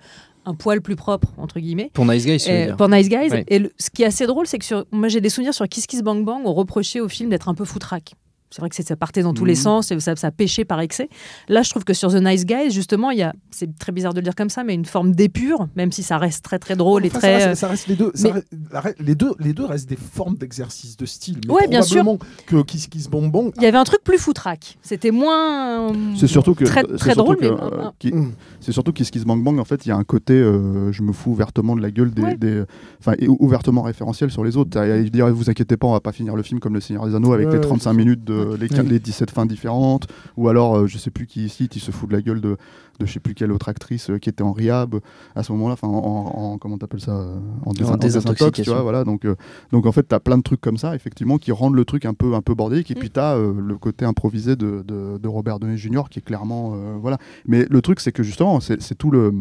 [0.45, 1.91] un poil plus propre, entre guillemets.
[1.93, 2.75] Pour Nice Guys, dire.
[2.77, 3.29] pour Nice Guys.
[3.29, 3.45] Ouais.
[3.47, 5.67] Et le- ce qui est assez drôle, c'est que sur, moi j'ai des souvenirs sur
[5.67, 8.13] Kiss Kiss Bang Bang, on reprochait au film d'être un peu foutraque.
[8.51, 9.59] C'est vrai que ça partait dans tous les Mhm.
[9.59, 11.07] sens et ça, ça pêchait par excès.
[11.47, 14.13] Là, je trouve que sur The Nice Guys, justement, il y a, c'est très bizarre
[14.13, 16.75] de le dire comme ça, mais une forme d'épure, même si ça reste très très
[16.75, 17.39] drôle et très.
[17.39, 18.11] ça, reste, ça reste les deux.
[18.13, 18.33] ça
[18.81, 21.39] reste- les deux, les deux restent des formes d'exercice de style.
[21.47, 22.03] Mais Ouais, bien sûr.
[22.45, 23.51] Que Kiss Kiss Bang Bang.
[23.57, 24.77] Il y avait un truc plus foutraque.
[24.81, 25.93] C'était moins.
[26.17, 27.51] C'est surtout que Très, c'est très surtout drôle, que, mais.
[27.51, 28.31] euh, un- qui- Mm.
[28.59, 31.01] c'est surtout qu'Kiss Kiss Bang Bang en fait il y a un côté euh, je
[31.03, 32.35] me fous ouvertement de la gueule des, Ouais.
[32.37, 32.63] des-
[32.99, 36.11] enfin et ouvertement référentiel sur les autres il dit vous inquiétez pas on va pas
[36.11, 38.05] finir le film comme le Seigneur des Anneaux avec Ouais, les ouais, 35 c'est ça.
[38.05, 38.83] minutes de les, Ouais.
[38.83, 42.09] les 17 fins différentes ou alors euh, je sais plus qui ici il se fout
[42.09, 42.57] de la gueule de
[42.99, 44.99] de je sais plus quelle autre actrice euh, qui était en rehab
[45.35, 47.97] à ce moment-là enfin en, en- en- comment t'appelles ça euh, en, désin- en désintox,
[47.97, 48.73] tu désintoxication.
[48.73, 49.35] vois voilà donc euh,
[49.71, 52.13] donc en fait t'as plein de trucs comme ça effectivement qui rendent le truc un
[52.13, 52.99] peu un peu bordélique et Mm.
[52.99, 56.73] puis t'as euh, le côté improvisé de, de, de Robert Downey Jr qui est clairement
[56.75, 59.33] euh, voilà mais le truc, c'est que justement, c'est tout le.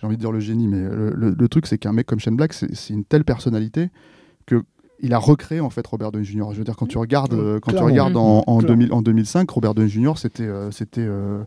[0.00, 2.18] J'ai envie de dire le génie, mais le, le- le truc, c'est qu'un mec comme
[2.20, 3.90] Shane Black, c'est une telle personnalité.
[5.00, 6.44] Il a recréé en fait Robert Downey Jr.
[6.52, 7.86] Je veux dire quand tu regardes euh, quand tu Clairement.
[7.90, 8.76] regardes en, en, Clairement.
[8.76, 10.12] 2000 en 2005 Robert Downey Jr.
[10.16, 11.42] c'était euh, c'était euh,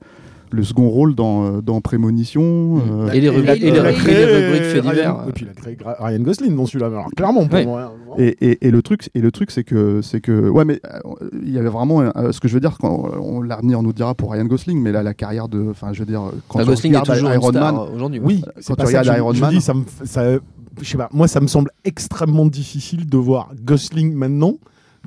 [0.54, 5.26] le second rôle dans, euh, dans Prémonition euh, Et les rubriques Ryan- divers.
[5.28, 6.88] Et puis il a créé Ryan Gosling dans celui-là.
[6.88, 7.66] Alors clairement, pour Ouais.
[7.66, 8.16] moi, hein.
[8.18, 11.00] Et, et- et le truc, et le truc, c'est que, c'est que, ouais, mais euh,
[11.42, 14.14] il y avait vraiment, euh, ce que je veux dire, quand on l'avenir nous dira
[14.14, 16.70] pour Ryan Gosling, mais là, la carrière de, enfin, je veux dire, quand Bah, tu
[16.72, 18.20] Gosling est regardes toujours une Iron Man, aujourd'hui.
[18.22, 20.24] Oui, quand c'est tu regardes Iron je Man- dis, ça me, ça,
[20.80, 24.58] je sais pas, moi, ça me semble extrêmement difficile de voir Gosling maintenant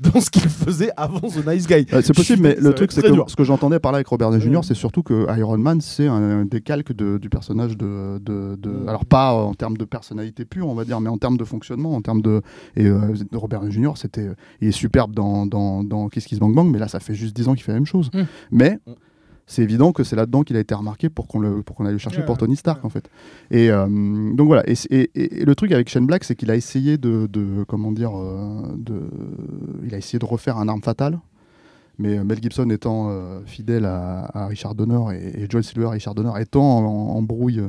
[0.03, 1.87] dans ce qu'il faisait avant The Nice Guy.
[1.93, 3.27] Euh, c'est possible, mais le truc, c'est que dur.
[3.31, 4.63] ce que j'entendais par là avec Robert Downey Jr., Mm.
[4.65, 8.89] c'est surtout que Iron Man, c'est un, décalque de- du personnage de, de, de- Mm.
[8.89, 11.95] alors pas en termes de personnalité pure, on va dire, mais en termes de fonctionnement,
[11.95, 12.43] en termes de,
[12.75, 14.29] et euh, Robert Downey Jr., c'était,
[14.61, 17.37] il est superbe dans, dans, dans Kiss Kiss Bang Bang, mais là, ça fait juste
[17.37, 18.11] 10 ans qu'il fait la même chose.
[18.13, 18.23] Mm.
[18.51, 18.93] Mais Mm.
[19.47, 22.23] C'est évident que c'est là-dedans qu'il a été remarqué pour qu'on le, aille le chercher
[22.23, 23.11] pour Tony Stark, en fait.
[23.51, 23.87] Et euh,
[24.35, 24.63] donc voilà.
[24.67, 25.11] Et,
[25.45, 28.63] le truc avec Shane Black, c'est qu'il a essayé de, comment dire, euh,
[29.85, 31.19] il a essayé de refaire un arme fatale.
[31.99, 33.11] Mais euh, Mel Gibson étant
[33.45, 37.63] fidèle à, Richard Donner et, Joel Silver Richard Donner étant en, en brouille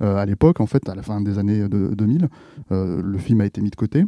[0.00, 2.28] à l'époque, en fait, à la fin des années de- 2000,
[2.70, 4.04] euh, le film a été mis de côté.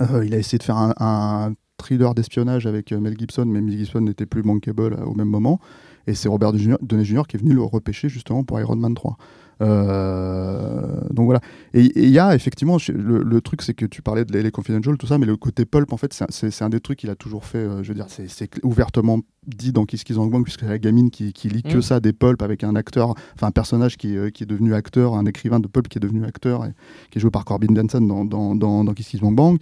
[0.00, 4.00] Il a essayé de faire un, un thriller d'espionnage avec Mel Gibson, mais Mel Gibson
[4.00, 5.60] n'était plus bankable au même moment.
[6.08, 7.22] Et c'est Robert Downey Jr.
[7.28, 9.16] Qui est venu le repêcher justement pour Iron Man 3.
[9.60, 11.40] Euh, donc voilà.
[11.74, 15.06] Et il y a effectivement, le, truc c'est que tu parlais de LA Confidential, tout
[15.06, 17.58] ça, mais le côté pulp, en fait, c'est un- des trucs qu'il a toujours fait.
[17.58, 19.20] euh, je veux dire, c'est ouvertement
[19.56, 21.82] dit dans Kiss Kiss Bang Bang, puisque c'est la gamine qui, qui lit que Mm.
[21.82, 25.14] ça, des pulp avec un acteur, enfin un personnage qui, euh, qui est devenu acteur,
[25.14, 26.72] un écrivain de pulp qui est devenu acteur, et,
[27.10, 29.58] qui est joué par Corbin Benson dans, dans, dans, dans Kiss Kiss Bang Bang.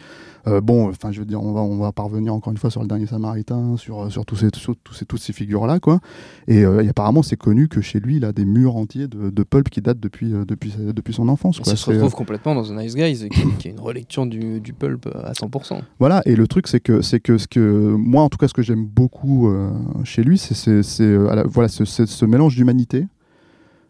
[0.48, 2.80] Euh, bon, enfin, je veux dire, on va, on va parvenir encore une fois sur
[2.80, 5.98] le dernier Samaritain, sur, sur tous ces, sur tous ces, toutes ces figures-là, quoi.
[6.46, 9.30] Et, euh, et apparemment, c'est connu que chez lui, il a des murs entiers de,
[9.30, 11.58] de pulp qui datent depuis, euh, depuis, sa- depuis son enfance.
[11.58, 11.66] Quoi.
[11.72, 14.60] Ça se euh, retrouve complètement dans The Nice Guys, qui, qui est une relecture du,
[14.60, 15.80] du pulp à 100%.
[15.98, 18.84] Voilà, et le truc, c'est que, que, que moi, en tout cas, ce que j'aime
[18.86, 19.70] beaucoup euh,
[20.04, 23.06] chez lui, c'est, euh, voilà, ce, ce- mélange d'humanité,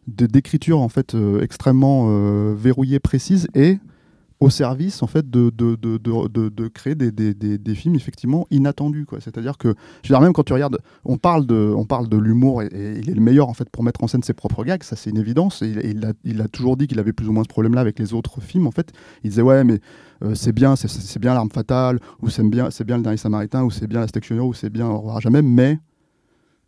[0.08, 3.78] d'écriture en fait euh, extrêmement euh, verrouillée, précise, et
[4.40, 7.94] au service en fait de, de, de, de, de- créer des, des, des, des films
[7.94, 9.06] effectivement inattendus.
[9.06, 9.18] Quoi.
[9.20, 9.68] C'est-à-dire que,
[10.02, 12.68] je veux dire, même quand tu regardes, on parle de, on parle de l'humour, et,
[13.00, 15.10] il est le meilleur en fait pour mettre en scène ses propres gags, ça c'est
[15.10, 17.48] une évidence, et il, a, il a toujours dit qu'il avait plus ou moins ce
[17.48, 18.92] problème-là avec les autres films, en fait.
[19.24, 19.80] Il disait, ouais, mais
[20.22, 23.16] euh, c'est bien, c'est- c'est bien l'arme fatale, ou c'est bien, c'est bien le dernier
[23.18, 25.78] Samaritain, ou c'est bien la Station ou c'est bien au revoir à jamais, mais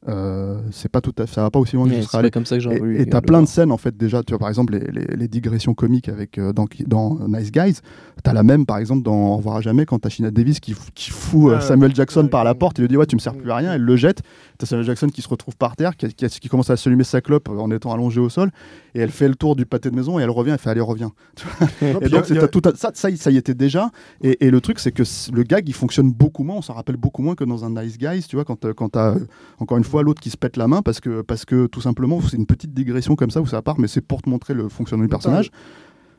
[0.06, 2.06] euh, c'est pas tout à fait, ça va pas aussi loin que Mais je c'est
[2.06, 2.30] serais pas allé.
[2.30, 3.00] comme ça que j'aurais Et- voulu.
[3.00, 4.22] Et t'as le plein de scènes en fait déjà.
[4.22, 7.80] Tu vois par exemple les, les- les digressions comiques avec euh, dans, dans Nice Guys.
[8.22, 10.74] T'as la même par exemple dans Au revoir à jamais quand t'as Sheena Davis qui,
[11.10, 12.78] fout euh, Samuel Jackson par la porte.
[12.78, 13.72] Il lui dit ouais tu me sers plus à rien.
[13.74, 14.22] Elle le jette.
[14.56, 17.20] T'as Samuel Jackson qui se retrouve par terre, qui, qui- qui commence à s'allumer sa
[17.20, 18.50] clope en étant allongé au sol.
[18.94, 20.52] Et elle fait le tour du pâté de maison et elle revient.
[20.52, 21.10] Elle fait allez reviens.
[21.82, 23.90] Et donc, a- tout un- ça, ça, y- ça y était déjà.
[24.22, 26.56] Et, et le truc, c'est que le gag, il fonctionne beaucoup moins.
[26.56, 29.14] On s'en rappelle beaucoup moins que dans un Nice Guys, tu vois, quand, quand t'as,
[29.58, 32.20] encore une fois, l'autre qui se pète la main parce que, parce que tout simplement,
[32.20, 34.68] c'est une petite digression comme ça où ça part, mais c'est pour te montrer le
[34.68, 35.50] fonctionnement du personnage.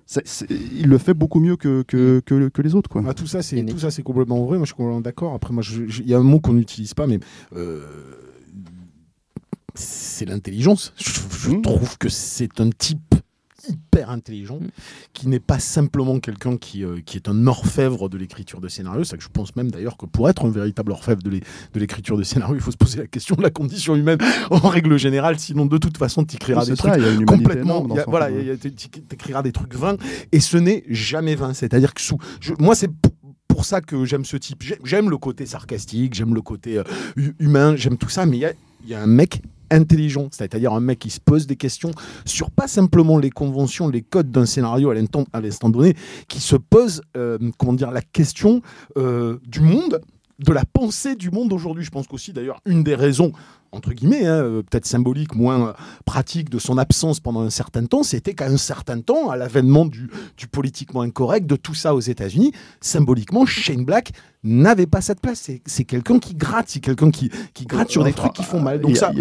[0.05, 3.03] C'est- c'est- il le fait beaucoup mieux que, que, que, que les autres, quoi.
[3.07, 3.75] Ah, tout ça, c'est Unique.
[3.75, 4.57] tout ça, c'est complètement vrai.
[4.57, 5.35] Moi, je suis complètement d'accord.
[5.35, 7.19] Après, moi, il y a un mot qu'on n'utilise pas, mais
[7.55, 7.85] euh,
[9.75, 10.93] c'est l'intelligence.
[10.97, 11.61] Je, je Mm.
[11.61, 13.08] trouve que c'est un type
[13.69, 14.59] hyper intelligent,
[15.13, 19.03] qui n'est pas simplement quelqu'un qui, euh, qui est un orfèvre de l'écriture de scénario.
[19.03, 21.41] C'est que je pense même d'ailleurs que pour être un véritable orfèvre de l'é-
[21.73, 24.17] de l'écriture de scénario, il faut se poser la question de la condition humaine
[24.51, 25.39] en règle générale.
[25.39, 27.87] Sinon, de toute façon, tu écriras des ça, trucs y a complètement.
[27.95, 28.71] y a- voilà, tu
[29.13, 29.97] écriras des trucs vains
[30.31, 31.53] et ce n'est jamais vain.
[31.53, 32.89] C'est-à-dire que sous, je- moi, c'est
[33.47, 34.63] pour, ça que j'aime ce type.
[34.63, 36.83] J'ai- J'aime le côté sarcastique, j'aime le côté euh,
[37.17, 38.53] hu- humain, j'aime tout ça, mais il y a,
[38.85, 41.91] il y a un mec intelligent, c'est-à-dire un mec qui se pose des questions
[42.25, 45.95] sur pas simplement les conventions, les codes d'un scénario à l'instant donné,
[46.27, 48.61] qui se pose, euh, comment dire, la question
[48.97, 50.01] euh, du monde,
[50.39, 51.83] de la pensée du monde aujourd'hui.
[51.83, 53.31] Je pense qu'aussi, d'ailleurs, une des raisons
[53.71, 55.73] entre guillemets, hein, euh, peut-être symbolique, moins euh,
[56.05, 59.85] pratique de son absence pendant un certain temps, c'était qu'à un certain temps, à l'avènement
[59.85, 62.51] du, du politiquement incorrect, de tout ça aux États-Unis,
[62.81, 64.11] symboliquement, Shane Black
[64.43, 65.39] n'avait pas cette place.
[65.39, 68.61] C'est- C'est quelqu'un qui gratte, c'est quelqu'un qui, qui gratte sur des trucs qui font
[68.61, 68.79] mal.
[68.79, 69.11] Donc il y a- ça,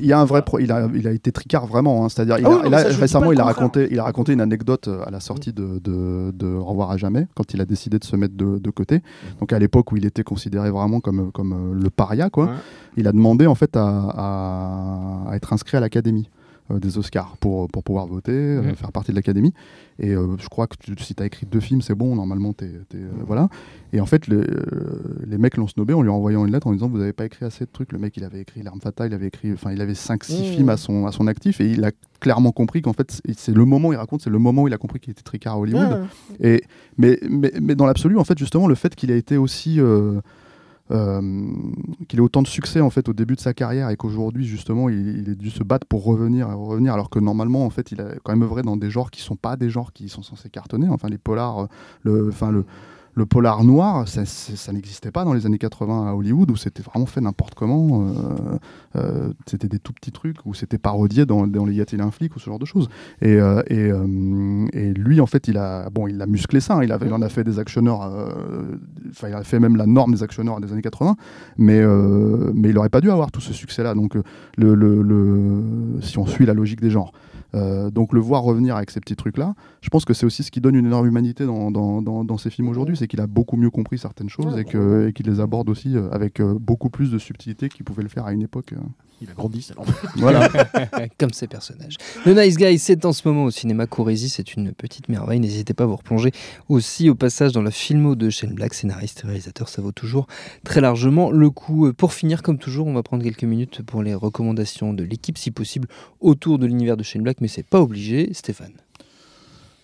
[0.00, 2.08] il y a, un vrai il a il a été tricard vraiment hein.
[2.08, 5.02] c'est-à-dire il Ah oui, il a- récemment il raconté il a raconté une anecdote euh,
[5.06, 8.04] à la sortie de, de, de Au revoir à jamais quand il a décidé de
[8.04, 9.02] se mettre de, de côté
[9.40, 12.52] donc à l'époque où il était considéré vraiment comme comme le paria quoi Ouais.
[12.98, 16.28] Il a demandé en fait à, à- à être inscrit à l'académie
[16.70, 19.54] euh, des Oscars pour, pour pouvoir voter, euh, faire partie de l'académie.
[19.98, 22.52] Et euh, je crois que tu- si tu as écrit deux films, c'est bon, normalement,
[22.52, 23.48] t'es, t'es, euh, voilà.
[23.94, 26.72] Et en fait, les, euh, les mecs l'ont snobé en lui envoyant une lettre en
[26.74, 27.90] disant Vous n'avez pas écrit assez de trucs.
[27.92, 30.44] Le mec, il avait écrit L'arme fatale, il avait écrit, enfin, il avait 5-6 Mhm.
[30.44, 33.54] films à son, à son actif et il a clairement compris qu'en fait, c'est- c'est
[33.56, 35.58] le moment, il raconte, c'est le moment où il a compris qu'il était tricard à
[35.58, 36.00] Hollywood.
[36.40, 36.62] Et,
[36.98, 39.80] mais, mais, mais dans l'absolu, en fait, justement, le fait qu'il a été aussi.
[40.90, 41.20] Euh,
[42.08, 44.88] qu'il ait autant de succès en fait au début de sa carrière et qu'aujourd'hui justement
[44.88, 47.92] il, il ait dû se battre pour revenir et revenir alors que normalement en fait
[47.92, 50.22] il a quand même œuvré dans des genres qui sont pas des genres qui sont
[50.22, 50.88] censés cartonner.
[50.88, 51.66] Enfin les polars euh,
[52.02, 52.64] le enfin le
[53.18, 57.04] le polar noir, ça, n'existait pas dans les années 80 à Hollywood, où c'était vraiment
[57.04, 58.06] fait n'importe comment.
[58.06, 58.58] euh,
[58.96, 62.36] euh, c'était des tout petits trucs, où c'était parodié dans, les Y a-t-il un flic
[62.36, 62.88] ou ce genre de choses.
[63.20, 66.76] Et, euh, et, lui, en fait, il a, bon, il a musclé ça.
[66.76, 66.84] hein.
[66.84, 68.00] il, en a fait des actionneurs.
[69.10, 71.16] Enfin, il a fait même la norme des actionneurs des années 80.
[71.58, 71.84] Mais,
[72.54, 73.94] mais il n'aurait pas dû avoir tout ce succès-là.
[73.94, 74.16] Donc,
[76.00, 77.12] si on suit la logique des genres.
[77.54, 80.50] Euh, donc le voir revenir avec ces petits trucs-là, je pense que c'est aussi ce
[80.50, 83.26] qui donne une énorme humanité dans, dans, dans, dans ces films aujourd'hui, c'est qu'il a
[83.26, 87.10] beaucoup mieux compris certaines choses et qu'il les aborde aussi euh, avec euh, beaucoup plus
[87.10, 88.74] de subtilité qu'il pouvait le faire à une époque.
[89.20, 89.24] Euh.
[89.24, 89.74] Il a grandi, c'est
[90.16, 90.48] Voilà.
[91.18, 91.96] Comme ces personnages.
[92.24, 95.40] Le Nice Guy, c'est en ce moment au cinéma Corésie, c'est une petite merveille.
[95.40, 96.32] N'hésitez pas à vous replonger
[96.68, 100.26] aussi au passage dans la filmo de Shane Black, scénariste et réalisateur, ça vaut toujours
[100.64, 101.92] très largement le coup.
[101.92, 105.50] Pour finir, comme toujours, on va prendre quelques minutes pour les recommandations de l'équipe, si
[105.50, 105.88] possible,
[106.20, 108.32] autour de l'univers de Shane Black, mais c'est pas obligé.
[108.32, 108.72] Stéphane.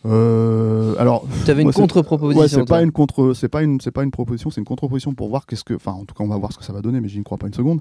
[0.06, 2.40] Euh, alors, Tu avais une contre-proposition.
[2.42, 5.14] Ouais, c'est pas une contre, c'est pas une, c'est pas une proposition, c'est une contre-proposition
[5.14, 6.82] pour voir qu'est-ce que, enfin, en tout cas, on va voir ce que ça va
[6.82, 7.80] donner, mais j'y ne crois pas une seconde.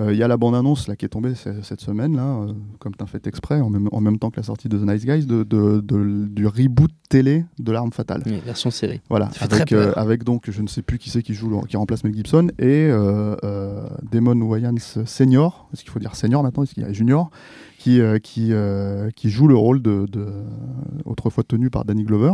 [0.00, 2.94] Euh, Il y a la bande-annonce là qui est tombée cette semaine là, euh, comme
[2.94, 5.26] t'as fait exprès, en même, en même temps que la sortie de The Nice Guys,
[5.26, 8.22] de, de- de- du reboot télé de l'arme fatale.
[8.26, 9.00] Oui, version série.
[9.08, 11.76] Voilà, avec, euh, avec donc, je ne sais plus qui c'est qui joue, le- qui
[11.76, 12.88] remplace Mel Gibson et
[14.10, 17.30] Damon Wayans senior, est-ce qu'il faut dire senior maintenant, est-ce qu'il y a junior,
[17.84, 19.82] qui, euh, euh, qui joue le rôle
[21.04, 22.32] autrefois tenu par Danny Glover.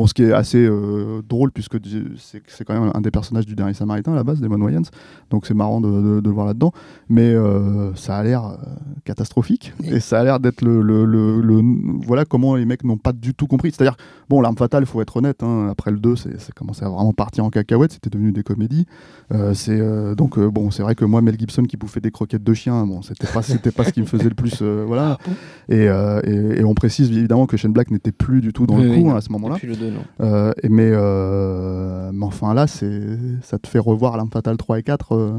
[0.00, 1.76] Bon, ce qui est assez euh, drôle puisque
[2.16, 4.80] c'est quand même un des personnages du dernier Samaritain à la base, Damon Wayans,
[5.28, 6.72] donc c'est marrant de, de- de le voir là-dedans,
[7.10, 8.54] mais euh, ça a l'air euh,
[9.04, 11.62] catastrophique et ça a l'air d'être le, le- le- le-
[12.06, 13.72] voilà comment les mecs n'ont pas du tout compris.
[13.72, 13.96] C'est-à-dire
[14.30, 16.88] Bon, L'arme fatale, il faut être honnête, hein, après le 2, c'est c'est commencé à
[16.88, 18.86] vraiment partir en cacahuète, c'était devenu des comédies.
[19.34, 19.78] Euh, c'est
[20.16, 23.02] donc, bon, c'est vrai que moi, Mel Gibson qui bouffait des croquettes de chien, bon,
[23.02, 24.62] c'était pas, pas ce qui me faisait le plus.
[24.62, 25.18] voilà.
[25.68, 28.78] et, euh, et, et on précise évidemment que Shane Black n'était plus du tout dans
[28.78, 29.56] Oui, le coup hein, à ce moment-là.
[29.90, 30.26] Depuis le 2, non.
[30.28, 33.00] Euh, et mais, euh, mais enfin là, c'est,
[33.42, 35.38] ça te fait revoir l'arme fatale 3 et 4 euh,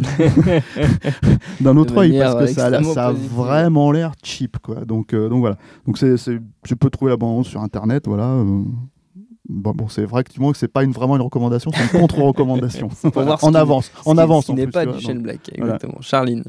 [1.62, 4.58] d'un autre œil parce que ça a, ça vraiment l'air cheap.
[4.60, 4.86] Quoi.
[4.86, 5.58] Donc, euh, donc voilà.
[5.86, 8.04] Donc c'est, je peux trouver la bande sur internet.
[8.08, 8.44] Voilà.
[9.50, 12.90] Bon, bon, c'est vrai que, que c'est pas une, vraiment une recommandation, c'est une contre-recommandation.
[12.92, 13.08] Ce
[13.46, 14.46] en avance, Ce en avance.
[14.46, 15.20] Ce n'est pas du Shane.
[15.22, 15.76] Black, Voilà.
[15.76, 16.02] exactement.
[16.02, 16.44] Charline.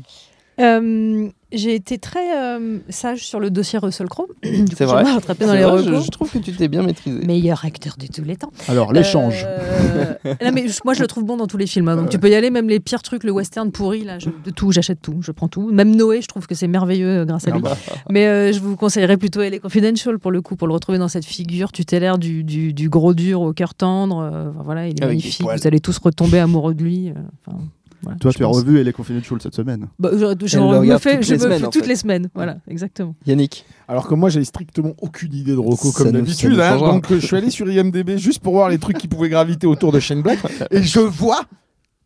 [0.60, 4.28] Euh, j'ai été très euh, sage sur le dossier Russell Crowe.
[4.76, 5.04] C'est vrai.
[5.04, 7.24] dans les je, je trouve que tu t'es bien maîtrisé.
[7.26, 8.50] Meilleur acteur de tous les temps.
[8.68, 9.44] Alors, l'échange.
[9.46, 11.88] Euh, non, mais je- moi, je le trouve bon dans tous les films.
[11.88, 14.28] hein, donc, tu peux y aller, même les pires trucs, le western pourri, là, je-
[14.44, 15.70] de tout, j'achète tout, je prends tout.
[15.72, 17.62] Même Noé, je trouve que c'est merveilleux euh, grâce à Ah lui.
[17.62, 17.76] bah,
[18.10, 21.08] Mais euh, je vous conseillerais plutôt LA Confidential pour le coup, pour le retrouver dans
[21.08, 24.18] cette figure tutélaire du, du, du gros dur au cœur tendre.
[24.20, 25.46] euh, voilà, il est Avec magnifique.
[25.46, 27.10] Vous allez tous retomber amoureux de lui.
[27.10, 27.12] euh,
[27.46, 27.58] enfin,
[28.02, 29.88] voilà, Toi, je tu as revu Elle est Confidential cette semaine.
[29.98, 31.88] Bah, je je me regarde fais, toutes je les me semaines, fais en toutes fait.
[31.88, 32.28] les semaines.
[32.34, 33.14] Voilà, exactement.
[33.26, 33.64] Yannick.
[33.88, 36.58] Alors que moi, j'avais strictement aucune idée de Rocco comme d'habitude.
[36.60, 36.78] hein.
[36.78, 39.66] donc, euh, je suis allé sur IMDb juste pour voir les trucs qui pouvaient graviter
[39.66, 40.38] autour de Shane Black.
[40.70, 41.42] et je vois.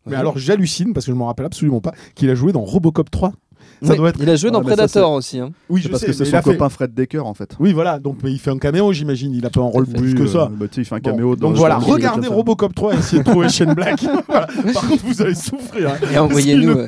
[0.09, 3.11] Mais alors, j'hallucine parce que je m'en rappelle absolument pas qu'il a joué dans Robocop
[3.11, 3.33] 3.
[3.83, 4.19] Ça Oui, doit être.
[4.23, 5.39] Il a joué dans Ouais, ça, Predator aussi.
[5.39, 5.51] hein.
[5.69, 7.57] Oui, je parce sais, que c'est son fait- copain Fred Decker en fait.
[7.61, 7.99] Oui, voilà.
[7.99, 9.35] Donc, mais il fait un caméo, j'imagine.
[9.35, 10.51] Il a pas un rôle plus que euh, ça.
[10.53, 11.37] bah, il fait un Bon, caméo.
[11.37, 12.29] dans- donc voilà, regardez.
[12.29, 14.01] Robocop 3 et essayez de trouver Shane Black.
[14.27, 15.91] Par contre, vous allez souffrir.
[16.13, 16.87] Et envoyez-nous, euh.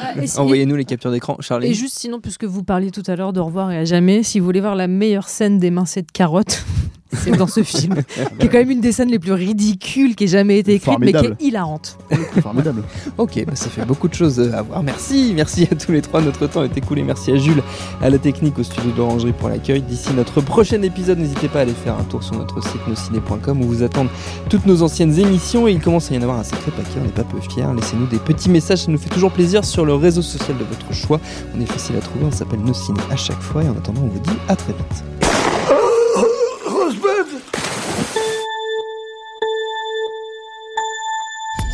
[0.00, 1.36] Ah, envoyez-nous les captures d'écran.
[1.40, 1.70] Charline.
[1.70, 4.38] Et juste sinon, puisque vous parliez tout à l'heure de revoir et à jamais, si
[4.40, 6.64] vous voulez voir la meilleure scène d'émincé de carottes,
[7.14, 7.96] c'est dans ce film,
[8.38, 10.98] qui est quand même une des scènes les plus ridicules qui ait jamais été écrite,
[10.98, 11.98] mais qui est hilarante.
[12.42, 12.82] Formidable.
[13.18, 14.82] Ok, bah, ça fait beaucoup de choses à voir.
[14.82, 16.20] Merci, merci à tous les trois.
[16.20, 17.02] Notre temps est écoulé.
[17.02, 17.62] Merci à Jules,
[18.02, 19.82] à la technique, au studio de l'Orangerie pour l'accueil.
[19.82, 23.62] D'ici notre prochain épisode, n'hésitez pas à aller faire un tour sur notre site nosciné.com
[23.62, 24.08] où vous attendent
[24.48, 25.68] toutes nos anciennes émissions.
[25.68, 27.64] Et il commence à y en avoir un sacré paquet, on n'est pas peu fiers.
[27.74, 30.92] Laissez-nous des petits messages, ça nous fait toujours plaisir sur le réseau social de votre
[30.92, 31.20] choix.
[31.56, 33.62] On est facile à trouver, on s'appelle Nociné à chaque fois.
[33.62, 35.23] Et en attendant, on vous dit à très vite.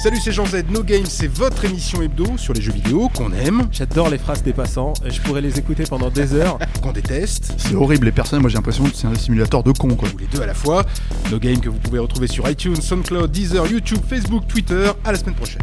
[0.03, 0.65] Salut, c'est Jean Z.
[0.71, 4.43] No Game, c'est votre émission hebdo sur les jeux vidéo qu'on aime, J'adore les phrases
[4.43, 6.59] des passants, et je pourrais les écouter pendant des heures.
[6.83, 9.95] qu'on déteste, C'est horrible, les personnes, moi j'ai l'impression que c'est un simulateur de con
[9.97, 10.09] quoi.
[10.15, 10.87] ou les deux à la fois.
[11.31, 14.91] No Game que vous pouvez retrouver sur iTunes, SoundCloud, Deezer, YouTube, Facebook, Twitter.
[15.05, 15.61] À la semaine prochaine.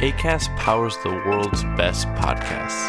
[0.00, 2.88] ACAST powers the world's best podcasts.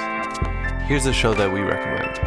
[0.88, 2.27] Here's a show that we recommend.